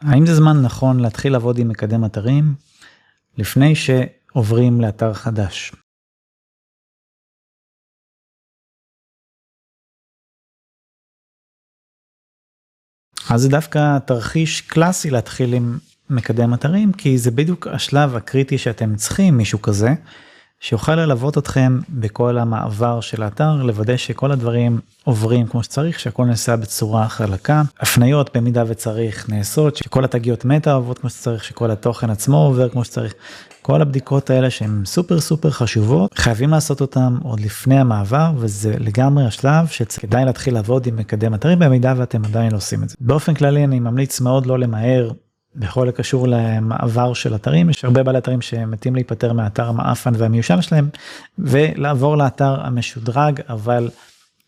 [0.00, 2.54] האם זה זמן נכון להתחיל לעבוד עם מקדם אתרים
[3.38, 5.72] לפני שעוברים לאתר חדש?
[13.30, 15.78] אז זה דווקא תרחיש קלאסי להתחיל עם
[16.10, 19.88] מקדם אתרים כי זה בדיוק השלב הקריטי שאתם צריכים מישהו כזה
[20.60, 26.56] שיוכל ללוות אתכם בכל המעבר של האתר לוודא שכל הדברים עוברים כמו שצריך שהכל נעשה
[26.56, 32.36] בצורה חלקה הפניות במידה וצריך נעשות שכל התגיות מטא עוברות כמו שצריך שכל התוכן עצמו
[32.36, 33.14] עובר כמו שצריך
[33.62, 39.24] כל הבדיקות האלה שהן סופר סופר חשובות חייבים לעשות אותם עוד לפני המעבר וזה לגמרי
[39.24, 43.64] השלב שכדאי להתחיל לעבוד עם מקדם אתרים במידה ואתם עדיין עושים את זה באופן כללי
[43.64, 45.10] אני ממליץ מאוד לא למהר.
[45.58, 50.88] בכל הקשור למעבר של אתרים יש הרבה בעלי אתרים שמתים להיפטר מהאתר המאפן והמיושן שלהם
[51.38, 53.90] ולעבור לאתר המשודרג אבל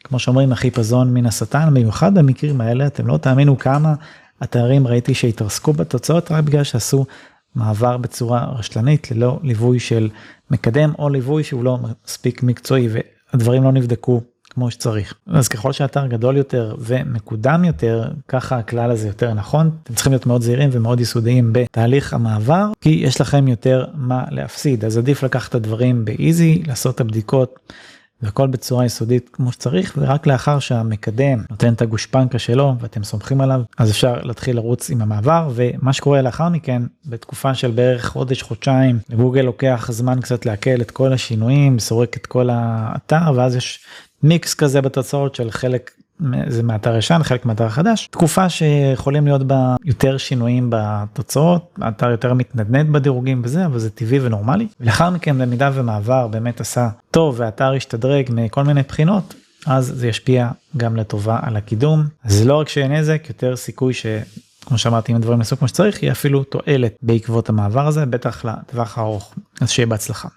[0.04, 3.94] כמו שאומרים החיפזון מן השטן במיוחד במקרים האלה אתם לא תאמינו כמה
[4.42, 7.06] אתרים ראיתי שהתרסקו בתוצאות רק בגלל שעשו
[7.54, 10.08] מעבר בצורה רשלנית ללא ליווי של
[10.50, 12.88] מקדם או ליווי שהוא לא מספיק מקצועי
[13.32, 14.20] והדברים לא נבדקו
[14.60, 15.14] כמו שצריך.
[15.26, 19.70] אז ככל שאתר גדול יותר ומקודם יותר ככה הכלל הזה יותר נכון.
[19.82, 24.84] אתם צריכים להיות מאוד זהירים ומאוד יסודיים בתהליך המעבר כי יש לכם יותר מה להפסיד.
[24.84, 27.58] אז עדיף לקחת את הדברים באיזי לעשות את הבדיקות.
[28.22, 33.60] והכל בצורה יסודית כמו שצריך ורק לאחר שהמקדם נותן את הגושפנקה שלו ואתם סומכים עליו
[33.78, 35.50] אז אפשר להתחיל לרוץ עם המעבר.
[35.54, 40.90] ומה שקורה לאחר מכן בתקופה של בערך חודש חודשיים לגוגל לוקח זמן קצת לעכל את
[40.90, 43.84] כל השינויים סורק את כל האתר ואז יש
[44.22, 45.90] מיקס כזה בתוצאות של חלק
[46.48, 48.08] זה מאתר ישן חלק מאתר חדש.
[48.10, 54.20] תקופה שיכולים להיות בה יותר שינויים בתוצאות האתר יותר מתנדנד בדירוגים וזה אבל זה טבעי
[54.20, 54.68] ונורמלי.
[54.80, 59.34] לאחר מכן במידה ומעבר באמת עשה טוב והאתר השתדרג מכל מיני בחינות
[59.66, 62.04] אז זה ישפיע גם לטובה על הקידום.
[62.24, 64.06] זה לא רק שיהיה נזק יותר סיכוי ש...
[64.66, 68.98] כמו שאמרתי אם הדברים נעשו כמו שצריך יהיה אפילו תועלת בעקבות המעבר הזה בטח לטווח
[68.98, 69.34] הארוך.
[69.60, 70.28] אז שיהיה בהצלחה.